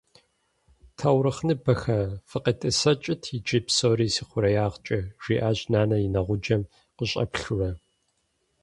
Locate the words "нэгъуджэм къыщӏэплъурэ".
6.13-7.69